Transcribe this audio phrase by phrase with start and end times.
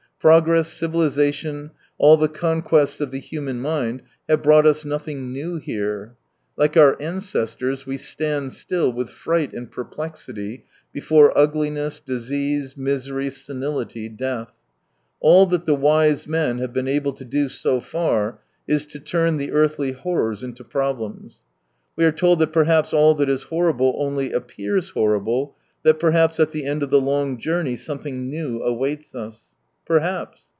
[0.29, 6.15] Progress, civilisation, all the conquests of the human mind have brought us nothing new here.
[6.55, 14.09] Like our ancestors, we stand still with fright and perplexity before ugliness, disease, misery, senility,
[14.09, 14.51] death.
[15.19, 19.37] All that the wise men have been able to do so far is to turn
[19.37, 21.37] the earthly horrors into problems.
[21.95, 26.51] We are told that perhaps all that is horrible only appears horrible, that perhaps at
[26.51, 29.47] the end of the long journey some thing new awaits us.
[29.83, 30.43] Perhaps